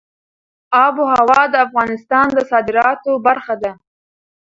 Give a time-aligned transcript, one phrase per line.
[0.85, 3.71] آب وهوا د افغانستان د صادراتو برخه ده.